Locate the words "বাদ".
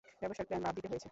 0.65-0.73